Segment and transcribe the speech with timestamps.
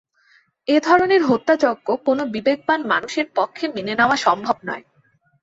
[0.67, 4.83] এ ধরনের হত্যাযজ্ঞ কোনো বিবেকবান মানুষের পক্ষে মেনে নেওয়া সম্ভব নয়।